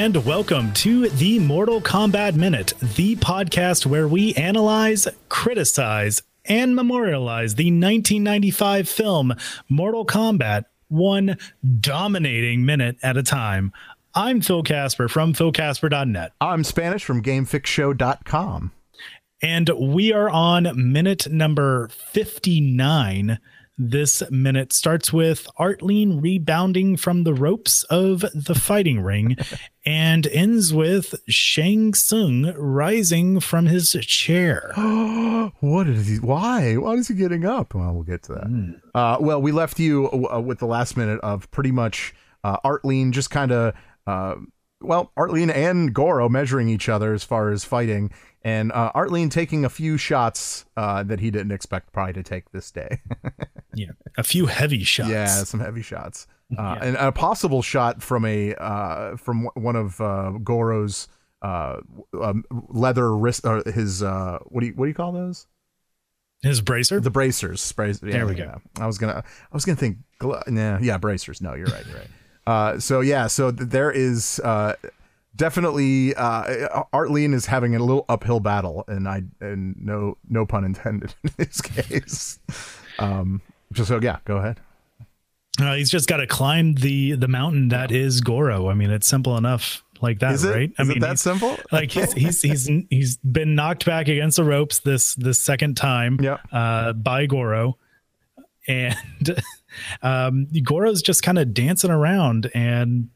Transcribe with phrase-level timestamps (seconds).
[0.00, 7.56] And welcome to the Mortal Kombat Minute, the podcast where we analyze, criticize, and memorialize
[7.56, 9.34] the 1995 film
[9.68, 11.36] Mortal Kombat, one
[11.80, 13.74] dominating minute at a time.
[14.14, 16.32] I'm Phil Casper from philcasper.net.
[16.40, 18.72] I'm Spanish from GameFixShow.com.
[19.42, 23.38] And we are on minute number 59
[23.80, 29.38] this minute starts with Art Lean rebounding from the ropes of the fighting ring
[29.86, 34.72] and ends with Shang Tsung rising from his chair.
[35.60, 36.16] what is he?
[36.16, 36.76] Why?
[36.76, 37.74] Why is he getting up?
[37.74, 38.48] Well, we'll get to that.
[38.48, 38.80] Mm.
[38.94, 42.84] Uh, well, we left you uh, with the last minute of pretty much uh, Art
[42.84, 43.74] Lean just kind of.
[44.80, 48.10] Uh, well, Art Lean and Goro measuring each other as far as fighting,
[48.42, 52.22] and uh, Art Lean taking a few shots uh, that he didn't expect probably to
[52.22, 53.00] take this day.
[53.74, 55.10] yeah, a few heavy shots.
[55.10, 56.26] Yeah, some heavy shots,
[56.58, 56.84] uh, yeah.
[56.84, 61.08] and a possible shot from a uh, from one of uh, Goro's
[61.42, 61.78] uh,
[62.20, 65.46] um, leather wrist or his what do you what do you call those?
[66.42, 67.00] His bracer.
[67.00, 67.70] The bracers.
[67.72, 68.06] Bracer.
[68.06, 68.44] Yeah, there we yeah.
[68.46, 68.60] go.
[68.82, 69.98] I was gonna I was gonna think.
[70.22, 71.42] Nah, yeah, bracers.
[71.42, 71.84] No, you're right.
[71.86, 72.08] You're right.
[72.46, 74.74] Uh, so yeah, so th- there is uh,
[75.36, 80.46] definitely uh, Art Lean is having a little uphill battle, and I and no no
[80.46, 82.38] pun intended in this case.
[82.98, 83.42] um,
[83.74, 84.60] so yeah, go ahead.
[85.60, 88.68] Uh, he's just got to climb the the mountain that is Goro.
[88.68, 90.72] I mean, it's simple enough like that, is it, right?
[90.78, 91.56] I mean, that simple.
[91.72, 96.18] like he's, he's he's he's been knocked back against the ropes this this second time
[96.20, 96.38] yeah.
[96.52, 97.76] uh, by Goro,
[98.70, 99.42] and
[100.02, 103.08] um, Goro's just kind of dancing around and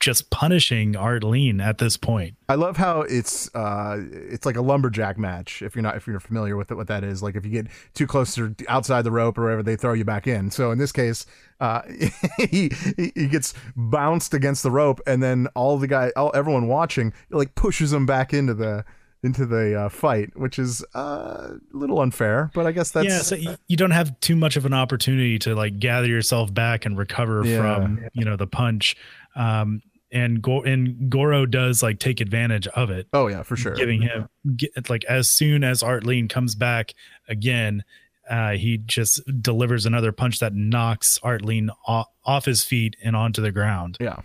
[0.00, 2.36] just punishing Art Lean at this point.
[2.48, 6.20] I love how it's uh it's like a lumberjack match if you're not if you're
[6.20, 7.22] familiar with it, what that is.
[7.22, 10.04] Like if you get too close to outside the rope or whatever, they throw you
[10.04, 10.50] back in.
[10.50, 11.24] So in this case,
[11.58, 11.82] uh
[12.50, 17.14] he he gets bounced against the rope and then all the guy all everyone watching
[17.30, 18.84] like pushes him back into the
[19.24, 23.18] into the uh, fight, which is uh, a little unfair, but I guess that's yeah.
[23.18, 26.96] So you don't have too much of an opportunity to like gather yourself back and
[26.96, 27.58] recover yeah.
[27.58, 28.96] from you know the punch.
[29.34, 33.08] Um, and Go- and Goro does like take advantage of it.
[33.12, 33.74] Oh yeah, for sure.
[33.74, 36.94] Giving him get, like as soon as Art Lean comes back
[37.28, 37.82] again,
[38.30, 43.16] uh, he just delivers another punch that knocks Art Lean off, off his feet and
[43.16, 43.96] onto the ground.
[44.00, 44.20] Yeah.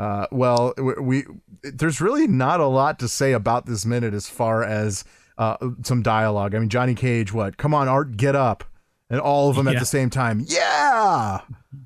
[0.00, 1.24] Uh, well, we, we,
[1.62, 5.04] there's really not a lot to say about this minute as far as
[5.36, 6.54] uh, some dialogue.
[6.54, 7.58] I mean, Johnny Cage, what?
[7.58, 8.64] Come on, Art, get up,
[9.10, 9.74] and all of them yeah.
[9.74, 10.42] at the same time.
[10.48, 11.40] Yeah,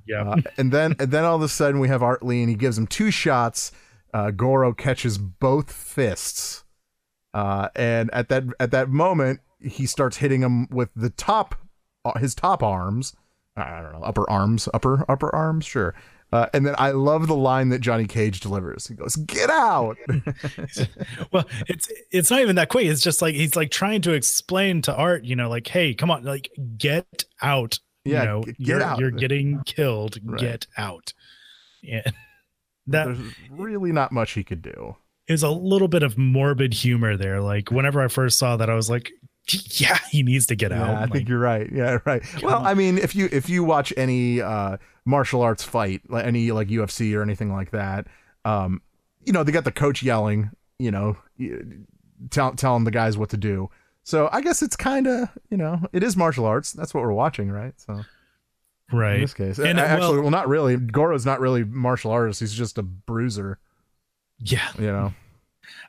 [0.06, 0.30] yeah.
[0.30, 2.54] Uh, and then and then all of a sudden we have Art Lean, and he
[2.54, 3.72] gives him two shots.
[4.12, 6.62] Uh, Goro catches both fists,
[7.32, 11.56] uh, and at that at that moment he starts hitting him with the top,
[12.04, 13.16] uh, his top arms.
[13.56, 15.96] I don't know, upper arms, upper upper arms, sure.
[16.34, 18.88] Uh, and then I love the line that Johnny Cage delivers.
[18.88, 19.96] He goes, "Get out!"
[21.32, 22.86] well, it's it's not even that quick.
[22.86, 26.10] It's just like he's like trying to explain to Art, you know, like, "Hey, come
[26.10, 27.78] on, like, get out!
[28.04, 28.98] Yeah, you know, get you're, out.
[28.98, 30.18] You're getting killed.
[30.24, 30.40] Right.
[30.40, 31.14] Get out!"
[31.84, 32.02] Yeah,
[32.88, 33.18] that there's
[33.48, 34.96] really not much he could do.
[35.28, 37.42] Is a little bit of morbid humor there.
[37.42, 39.12] Like whenever I first saw that, I was like,
[39.80, 40.96] yeah, he needs to get yeah, out.
[40.96, 41.70] I like, think you're right.
[41.70, 42.22] Yeah, right.
[42.42, 42.66] Well, on.
[42.66, 46.68] I mean, if you if you watch any uh martial arts fight, like any like
[46.68, 48.06] UFC or anything like that,
[48.44, 48.80] um,
[49.24, 51.16] you know, they got the coach yelling, you know,
[52.30, 53.70] tell, telling the guys what to do.
[54.02, 56.72] So I guess it's kind of, you know, it is martial arts.
[56.72, 57.72] That's what we're watching, right?
[57.80, 58.02] So,
[58.92, 59.16] right.
[59.16, 60.76] In this case, and I, actually, well, well, not really.
[60.76, 62.40] Goro's not really martial artist.
[62.40, 63.58] He's just a bruiser.
[64.38, 64.68] Yeah.
[64.78, 65.14] You know.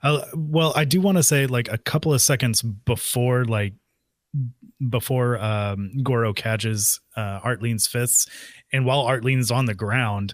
[0.03, 3.73] Uh, well, I do want to say, like a couple of seconds before, like
[4.89, 8.27] before um, Goro catches uh, Art Lean's fists,
[8.71, 10.33] and while Art Lean's on the ground,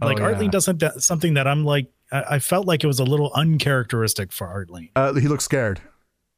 [0.00, 0.22] like oh, yeah.
[0.22, 3.04] Art Lean does something, something that I'm like, I, I, felt like it was a
[3.04, 4.90] little uncharacteristic for Art Lean.
[4.96, 5.80] Uh, he looks scared.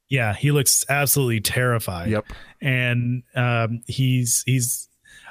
[0.09, 2.11] Yeah, he looks absolutely terrified.
[2.11, 2.27] Yep.
[2.61, 4.89] And um, he's he's,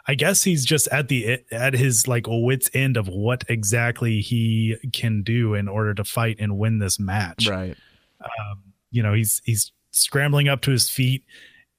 [0.08, 4.76] I guess he's just at the at his like wits end of what exactly he
[4.94, 7.48] can do in order to fight and win this match.
[7.48, 7.76] Right.
[8.22, 11.24] Um, you know, he's he's scrambling up to his feet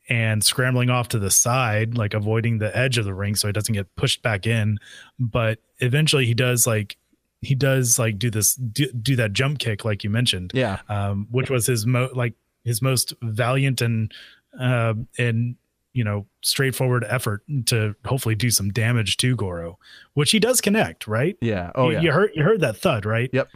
[0.08, 3.52] and scrambling off to the side, like avoiding the edge of the ring so he
[3.52, 4.78] doesn't get pushed back in.
[5.19, 6.96] But eventually he does like
[7.43, 10.50] he does like do this do, do that jump kick like you mentioned.
[10.52, 10.81] Yeah.
[10.88, 12.34] Um, which was his mo like
[12.64, 14.12] his most valiant and
[14.58, 15.56] uh and
[15.96, 19.78] you know straightforward effort to hopefully do some damage to Goro,
[20.12, 21.37] which he does connect, right?
[21.40, 21.72] Yeah.
[21.75, 22.00] Oh you, yeah.
[22.02, 23.31] You heard you heard that thud, right?
[23.32, 23.48] Yep.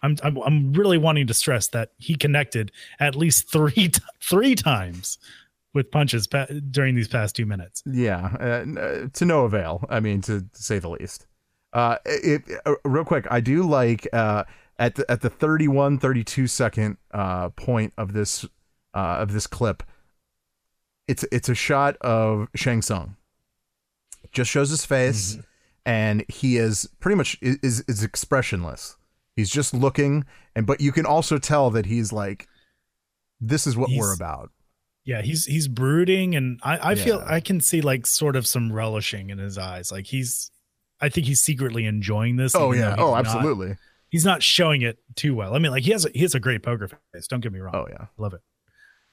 [0.00, 3.90] I'm, I'm I'm really wanting to stress that he connected at least three
[4.22, 5.18] three times
[5.74, 7.82] with punches pa- during these past two minutes.
[7.84, 9.84] Yeah, uh, uh, to no avail.
[9.90, 11.26] I mean, to, to say the least.
[11.72, 14.44] Uh, it, uh, real quick, I do like uh,
[14.78, 18.44] at the at the 31 32 second uh, point of this
[18.94, 19.82] uh, of this clip.
[21.08, 23.16] It's it's a shot of Shang Tsung.
[24.30, 25.40] Just shows his face, mm-hmm.
[25.86, 28.96] and he is pretty much is is expressionless.
[29.34, 30.24] He's just looking,
[30.54, 32.46] and but you can also tell that he's like,
[33.40, 34.50] "This is what he's, we're about."
[35.04, 37.04] Yeah, he's he's brooding, and I I yeah.
[37.04, 39.90] feel I can see like sort of some relishing in his eyes.
[39.90, 40.50] Like he's,
[41.00, 42.54] I think he's secretly enjoying this.
[42.54, 43.68] Oh yeah, oh absolutely.
[43.68, 43.76] Not,
[44.10, 45.54] he's not showing it too well.
[45.54, 47.26] I mean, like he has a, he has a great poker face.
[47.26, 47.74] Don't get me wrong.
[47.74, 48.40] Oh yeah, love it.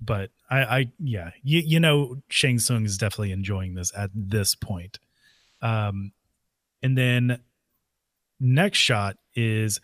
[0.06, 4.56] But I, I yeah, you you know, Shang Tsung is definitely enjoying this at this
[4.56, 5.00] point.
[5.62, 6.12] Um,
[6.84, 7.40] and then
[8.40, 9.80] next shot is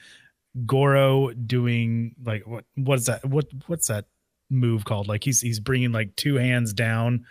[0.66, 4.06] Goro doing like what what is that what what's that
[4.50, 5.08] move called?
[5.08, 7.26] Like he's he's bringing like two hands down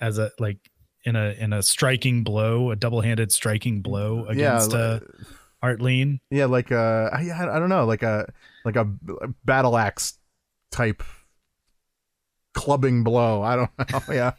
[0.00, 0.58] as a like
[1.04, 5.00] in a in a striking blow, a double handed striking blow against yeah, uh,
[5.62, 6.20] Art Lean.
[6.30, 8.32] Yeah, like uh, I, I don't know, like a
[8.64, 8.86] like a
[9.44, 10.18] battle axe
[10.70, 11.02] type
[12.54, 13.42] clubbing blow.
[13.42, 14.14] I don't know.
[14.14, 14.32] Yeah.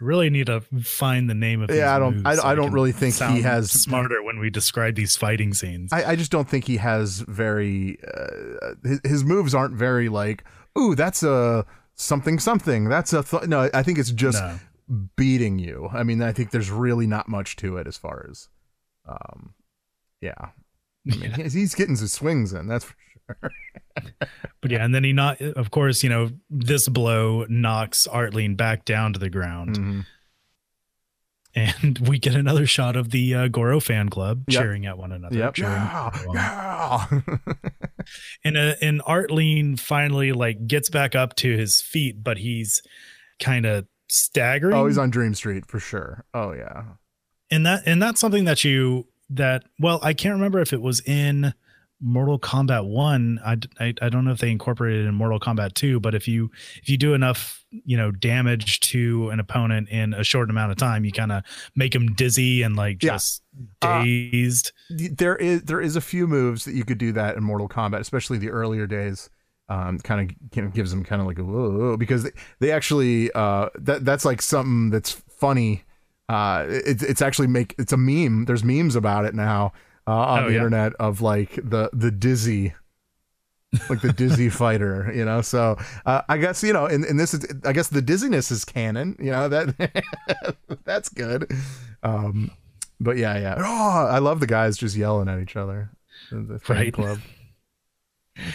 [0.00, 1.70] I really need to find the name of.
[1.70, 2.24] Yeah, I don't.
[2.24, 5.92] I, so I, don't really think he has smarter when we describe these fighting scenes.
[5.92, 7.98] I, I just don't think he has very.
[8.06, 10.44] Uh, his, his moves aren't very like
[10.78, 12.88] ooh, that's a something something.
[12.88, 13.48] That's a th-.
[13.48, 13.68] no.
[13.74, 14.58] I think it's just no.
[15.16, 15.88] beating you.
[15.92, 18.48] I mean, I think there's really not much to it as far as,
[19.06, 19.54] um,
[20.20, 20.34] yeah.
[20.38, 20.50] I
[21.04, 21.48] mean, yeah.
[21.48, 22.66] he's getting his swings in.
[22.66, 22.94] That's for
[23.26, 23.50] sure.
[24.60, 28.54] but yeah, and then he not, of course, you know, this blow knocks Art Lean
[28.54, 29.76] back down to the ground.
[29.76, 30.00] Mm-hmm
[31.54, 34.62] and we get another shot of the uh, Goro fan club yep.
[34.62, 35.36] cheering at one another.
[35.36, 35.58] Yep.
[35.58, 37.06] Yeah, yeah.
[38.44, 42.82] and uh, and Art Lean finally like gets back up to his feet, but he's
[43.40, 44.74] kind of staggering.
[44.74, 46.24] Oh, he's on Dream Street for sure.
[46.34, 46.84] Oh yeah.
[47.50, 51.00] And that and that's something that you that well, I can't remember if it was
[51.00, 51.54] in
[52.00, 55.74] Mortal Kombat 1 I, I, I don't know if they incorporated it in Mortal Kombat
[55.74, 56.50] 2 but if you
[56.82, 60.78] if you do enough you know damage to an opponent in a short amount of
[60.78, 61.42] time you kind of
[61.74, 63.42] make them dizzy and like just
[63.82, 64.02] yeah.
[64.04, 64.72] dazed.
[64.92, 67.68] uh, there is there is a few moves that you could do that in Mortal
[67.68, 69.28] Kombat especially the earlier days
[69.68, 73.68] um, kind of gives them kind of like a whoa, because they, they actually uh,
[73.74, 75.84] that that's like something that's funny.
[76.28, 78.46] Uh, it, it's actually make it's a meme.
[78.46, 79.72] There's memes about it now
[80.08, 80.56] uh, on oh, the yeah.
[80.56, 82.72] internet of like the the dizzy
[83.90, 85.42] like the dizzy fighter you know?
[85.42, 85.76] So
[86.06, 89.16] uh, i guess you know and, and this is i guess the dizziness is canon
[89.18, 89.48] you know?
[89.48, 91.52] That that's good.
[92.02, 92.50] Um
[92.98, 93.56] but yeah yeah.
[93.58, 95.90] Oh i love the guys just yelling at each other
[96.30, 96.92] the right.
[96.92, 97.20] club.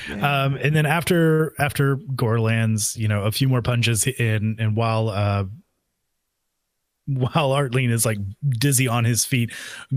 [0.10, 4.78] Um and then after after Goro lands you know a few more punches in and
[4.78, 5.44] while uh
[7.06, 8.18] while Art Lean is like
[8.48, 9.52] dizzy on his feet,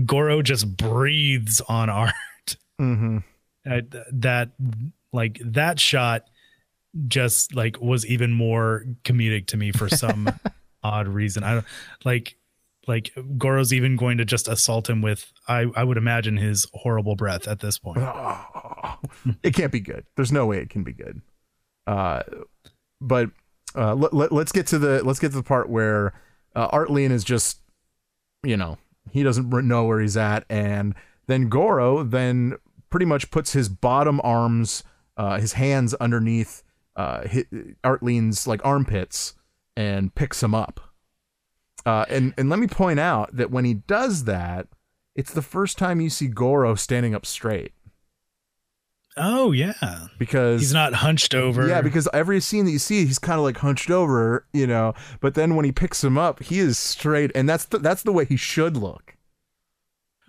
[0.05, 2.13] Goro just breathes on Art.
[2.79, 3.17] Mm-hmm.
[3.69, 3.81] Uh,
[4.11, 4.51] that
[5.11, 6.23] like that shot
[7.07, 10.29] just like was even more comedic to me for some
[10.83, 11.43] odd reason.
[11.43, 11.65] I don't
[12.05, 12.37] like
[12.87, 17.15] like Goro's even going to just assault him with I I would imagine his horrible
[17.15, 17.99] breath at this point.
[17.99, 18.97] Oh,
[19.43, 20.05] it can't be good.
[20.15, 21.21] There's no way it can be good.
[21.85, 22.23] Uh,
[23.01, 23.29] but
[23.75, 26.13] uh, let, let, let's get to the let's get to the part where
[26.57, 27.59] uh, Art Lean is just,
[28.43, 28.79] you know,
[29.11, 30.95] he doesn't know where he's at, and
[31.27, 32.55] then Goro then
[32.89, 34.83] pretty much puts his bottom arms,
[35.17, 36.63] uh, his hands underneath
[36.95, 37.27] uh,
[37.83, 39.35] Art Lean's like armpits
[39.75, 40.79] and picks him up.
[41.85, 44.67] Uh, and and let me point out that when he does that,
[45.15, 47.71] it's the first time you see Goro standing up straight.
[49.17, 51.67] Oh yeah, because he's not hunched over.
[51.67, 54.93] Yeah, because every scene that you see, he's kind of like hunched over, you know.
[55.19, 58.11] But then when he picks him up, he is straight, and that's the, that's the
[58.11, 59.15] way he should look.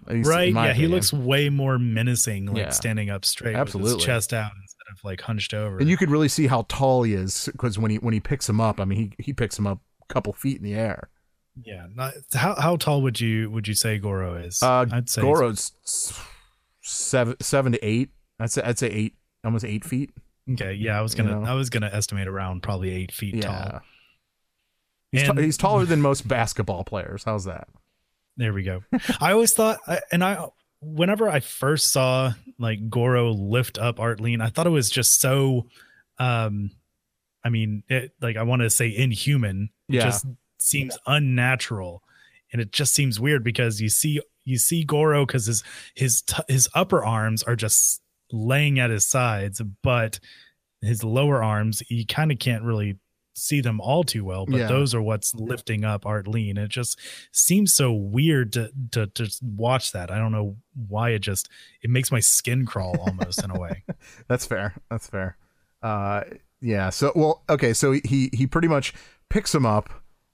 [0.07, 0.53] Right?
[0.55, 0.77] Yeah, opinion.
[0.77, 2.71] he looks way more menacing, like yeah.
[2.71, 5.79] standing up straight, absolutely, with his chest out instead of like hunched over.
[5.79, 8.49] And you could really see how tall he is because when he when he picks
[8.49, 11.11] him up, I mean, he he picks him up a couple feet in the air.
[11.63, 11.87] Yeah.
[11.95, 14.63] Not, how how tall would you would you say Goro is?
[14.63, 15.73] Uh, I'd say Goro's
[16.81, 19.15] seven seven to eight I'd say I'd say eight,
[19.45, 20.11] almost eight feet.
[20.51, 21.51] Okay, yeah, I was gonna you know?
[21.51, 23.43] I was gonna estimate around probably eight feet yeah.
[23.43, 23.81] tall.
[25.13, 27.25] He's, and, t- he's taller than most basketball players.
[27.25, 27.69] How's that?
[28.37, 28.83] There we go.
[29.21, 29.81] I always thought,
[30.13, 30.47] and I
[30.81, 35.21] whenever I first saw like Goro lift up Art Lean, I thought it was just
[35.21, 35.67] so,
[36.19, 36.71] um,
[37.45, 39.71] I mean, it, like I want to say inhuman.
[39.89, 40.03] Yeah.
[40.03, 40.27] It just
[40.59, 42.03] seems unnatural,
[42.53, 45.65] and it just seems weird because you see you see Goro because his
[45.95, 50.21] his t- his upper arms are just laying at his sides, but
[50.83, 52.97] his lower arms, he kind of can't really
[53.35, 54.67] see them all too well, but Yeah.
[54.67, 56.57] those are what's lifting up Art Lean.
[56.57, 56.99] It just
[57.31, 60.11] seems so weird to, to just watch that.
[60.11, 61.49] I don't know why it just
[61.83, 63.85] it makes my skin crawl almost in a way.
[64.29, 64.75] That's fair.
[64.91, 65.37] That's fair.
[65.83, 66.23] Uh,
[66.61, 66.91] yeah.
[66.91, 67.73] So, well, okay.
[67.73, 68.93] So he he pretty much
[69.31, 69.89] picks him up,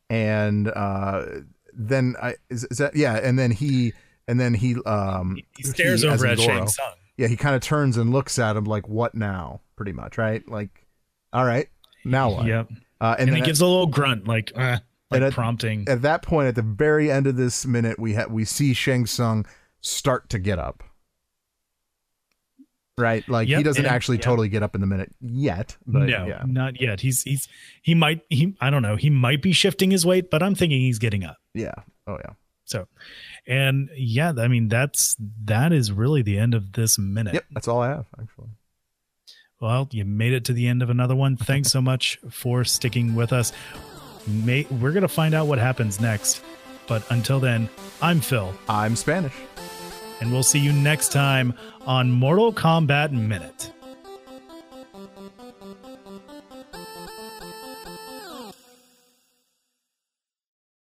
[0.09, 1.27] and uh,
[1.75, 3.93] then I is, is that yeah, and then he
[4.27, 6.95] and then he um He stares he, over at Goro, Shang Tsung.
[7.17, 10.47] Yeah, he kind of turns and looks at him like, "What now?" Pretty much, right?
[10.49, 10.87] Like,
[11.33, 11.69] all right,
[12.05, 12.47] now what?
[12.47, 12.69] Yep.
[13.01, 14.79] Uh, And, and he then gives a little grunt, like, uh,
[15.11, 15.83] like at- prompting.
[15.83, 18.73] at, at that point, at the very end of this minute, we ha- we see
[18.73, 19.47] Shang Tsung
[19.81, 20.83] start to get up.
[22.97, 24.25] Right, like he doesn't and- actually yep.
[24.25, 27.01] totally get up in the minute yet, but no, yeah, not yet.
[27.01, 27.49] He's he's
[27.83, 28.95] he might he I don't know.
[28.95, 31.37] He might be shifting his weight, but I'm thinking he's getting up.
[31.55, 31.75] yeah,
[32.07, 32.35] oh yeah.
[32.67, 32.89] So,
[33.47, 37.35] and yeah, I mean that's that is really the end of this minute.
[37.35, 38.49] Yep, that's all I have actually.
[39.61, 41.37] Well, you made it to the end of another one.
[41.37, 43.53] Thanks so much for sticking with us.
[44.27, 46.43] May, we're gonna find out what happens next,
[46.87, 47.69] but until then,
[48.03, 49.35] I'm Phil, I'm Spanish.
[50.21, 51.55] and we'll see you next time
[51.87, 53.73] on Mortal Kombat Minute.